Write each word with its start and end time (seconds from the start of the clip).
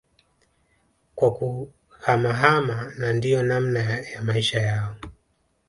kwa 1.15 1.33
kuhamahama 1.33 2.91
na 2.97 3.13
ndio 3.13 3.43
namna 3.43 3.79
ya 3.99 4.21
Maisha 4.21 4.61
yao 4.61 4.95